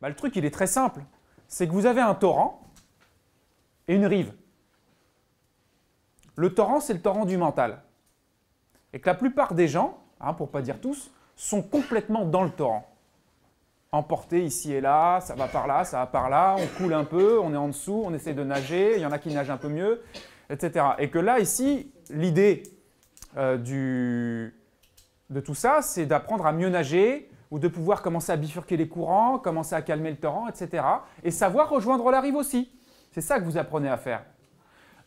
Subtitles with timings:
[0.00, 1.00] bah, Le truc, il est très simple.
[1.46, 2.60] C'est que vous avez un torrent
[3.86, 4.32] et une rive.
[6.36, 7.82] Le torrent, c'est le torrent du mental.
[8.92, 12.44] Et que la plupart des gens, hein, pour ne pas dire tous, sont complètement dans
[12.44, 12.86] le torrent.
[13.90, 17.04] Emportés ici et là, ça va par là, ça va par là, on coule un
[17.04, 19.50] peu, on est en dessous, on essaie de nager, il y en a qui nagent
[19.50, 20.02] un peu mieux,
[20.50, 20.84] etc.
[20.98, 22.64] Et que là, ici, l'idée
[23.36, 23.56] euh,
[25.30, 28.88] de tout ça, c'est d'apprendre à mieux nager ou de pouvoir commencer à bifurquer les
[28.88, 30.84] courants, commencer à calmer le torrent, etc.
[31.22, 32.70] Et savoir rejoindre la rive aussi.
[33.12, 34.22] C'est ça que vous apprenez à faire.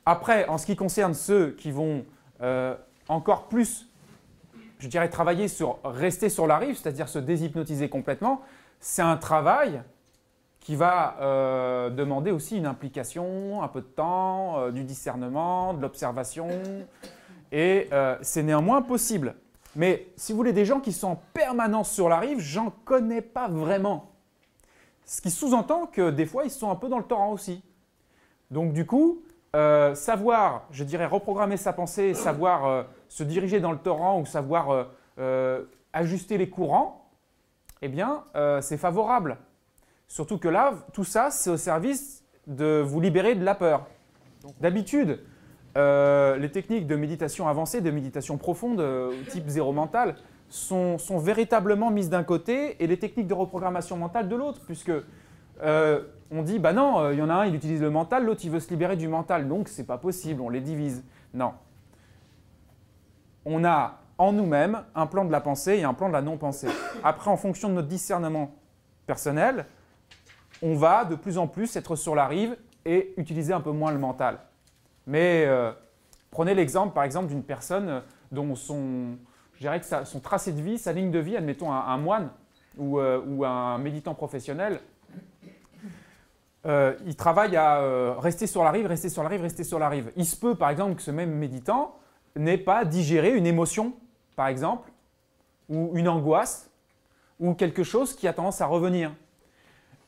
[0.05, 2.05] Après, en ce qui concerne ceux qui vont
[2.41, 2.75] euh,
[3.07, 3.87] encore plus,
[4.79, 8.41] je dirais, travailler sur rester sur la rive, c'est-à-dire se déshypnotiser complètement,
[8.79, 9.83] c'est un travail
[10.59, 15.81] qui va euh, demander aussi une implication, un peu de temps, euh, du discernement, de
[15.81, 16.47] l'observation,
[17.51, 17.89] et
[18.21, 19.35] c'est néanmoins possible.
[19.75, 23.21] Mais si vous voulez des gens qui sont en permanence sur la rive, j'en connais
[23.21, 24.11] pas vraiment.
[25.05, 27.63] Ce qui sous-entend que des fois, ils sont un peu dans le torrent aussi.
[28.49, 29.21] Donc du coup,
[29.55, 34.25] euh, savoir, je dirais, reprogrammer sa pensée, savoir euh, se diriger dans le torrent ou
[34.25, 34.87] savoir
[35.19, 37.09] euh, ajuster les courants,
[37.81, 38.23] eh bien,
[38.61, 39.37] c'est favorable.
[40.07, 43.87] Surtout que là, tout ça, c'est au service de vous libérer de la peur.
[44.59, 45.19] D'habitude,
[45.75, 48.83] les techniques de méditation avancée, de méditation profonde,
[49.29, 50.15] type zéro mental,
[50.49, 54.91] sont, véritablement mises d'un côté et les techniques de reprogrammation mentale de l'autre, puisque
[56.31, 58.41] on dit, bah non, il euh, y en a un, il utilise le mental, l'autre,
[58.45, 59.49] il veut se libérer du mental.
[59.49, 61.03] Donc, c'est pas possible, on les divise.
[61.33, 61.53] Non.
[63.43, 66.69] On a en nous-mêmes un plan de la pensée et un plan de la non-pensée.
[67.03, 68.55] Après, en fonction de notre discernement
[69.05, 69.65] personnel,
[70.61, 72.55] on va de plus en plus être sur la rive
[72.85, 74.39] et utiliser un peu moins le mental.
[75.07, 75.71] Mais euh,
[76.29, 78.01] prenez l'exemple, par exemple, d'une personne
[78.31, 79.17] dont son,
[79.55, 82.29] je dirais son tracé de vie, sa ligne de vie, admettons un, moine
[82.77, 84.79] ou, euh, ou, un méditant professionnel,
[86.67, 89.79] euh, il travaille à euh, rester sur la rive, rester sur la rive, rester sur
[89.79, 90.11] la rive.
[90.15, 91.95] Il se peut, par exemple, que ce même méditant
[92.35, 93.93] n'ait pas digéré une émotion,
[94.35, 94.89] par exemple,
[95.69, 96.69] ou une angoisse,
[97.39, 99.11] ou quelque chose qui a tendance à revenir.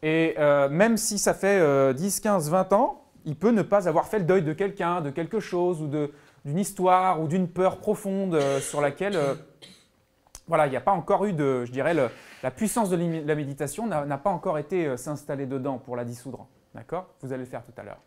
[0.04, 4.08] Et euh, même si ça fait 10, 15, 20 ans, il peut ne pas avoir
[4.08, 8.40] fait le deuil de quelqu'un, de quelque chose, ou d'une histoire, ou d'une peur profonde
[8.60, 9.18] sur laquelle
[10.48, 13.88] voilà, il n'y a pas encore eu de, je dirais, la puissance de la méditation
[13.88, 16.48] n'a pas encore été euh, s'installer dedans pour la dissoudre.
[16.76, 17.08] D'accord?
[17.22, 18.00] Vous allez le faire tout à l'heure.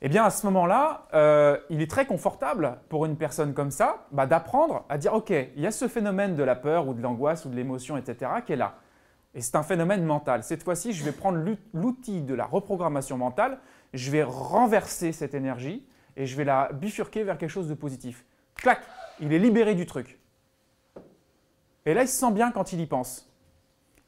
[0.00, 4.06] Eh bien, à ce moment-là, euh, il est très confortable pour une personne comme ça
[4.12, 7.02] bah, d'apprendre à dire, OK, il y a ce phénomène de la peur ou de
[7.02, 8.76] l'angoisse ou de l'émotion, etc., qui est là.
[9.34, 10.44] Et c'est un phénomène mental.
[10.44, 11.38] Cette fois-ci, je vais prendre
[11.74, 13.58] l'outil de la reprogrammation mentale,
[13.94, 18.24] je vais renverser cette énergie et je vais la bifurquer vers quelque chose de positif.
[18.54, 18.80] Clac
[19.20, 20.18] Il est libéré du truc.
[21.86, 23.30] Et là, il se sent bien quand il y pense.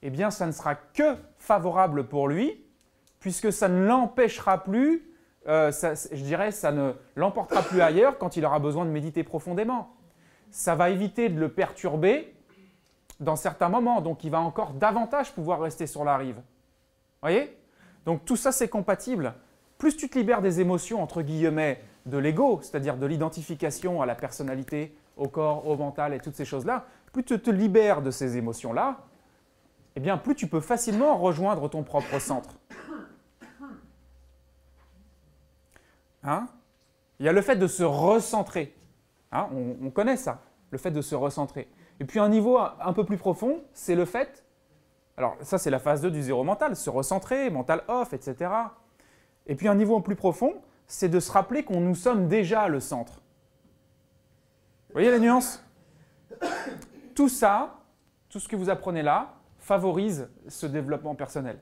[0.03, 2.65] Eh bien, ça ne sera que favorable pour lui,
[3.21, 5.11] puisque ça ne l'empêchera plus,
[5.47, 9.95] euh, je dirais, ça ne l'emportera plus ailleurs quand il aura besoin de méditer profondément.
[10.51, 12.35] Ça va éviter de le perturber
[13.21, 16.41] dans certains moments, donc il va encore davantage pouvoir rester sur la rive.
[17.21, 17.57] Voyez?
[18.07, 19.35] Donc tout ça, c'est compatible.
[19.81, 24.15] Plus tu te libères des émotions, entre guillemets, de l'ego, c'est-à-dire de l'identification à la
[24.15, 28.37] personnalité, au corps, au mental et toutes ces choses-là, plus tu te libères de ces
[28.37, 28.99] émotions-là,
[29.97, 32.51] eh bien plus tu peux facilement rejoindre ton propre centre.
[36.25, 36.47] Hein?
[37.19, 38.77] Il y a le fait de se recentrer.
[39.33, 39.49] Hein?
[39.83, 40.43] On, connaît ça,
[40.73, 41.71] le fait de se recentrer.
[42.01, 44.45] Et puis un niveau un peu plus profond, c'est le fait,
[45.17, 48.51] alors ça c'est la phase 2 du zéro mental, se recentrer, mental off, etc.
[49.47, 50.55] Et puis un niveau plus profond,
[50.87, 53.23] c'est de se rappeler qu'on nous sommes déjà le centre.
[54.89, 55.65] Vous voyez la nuance
[57.15, 57.81] tout ça,
[58.29, 61.59] tout ce que vous apprenez là, favorise ce développement personnel.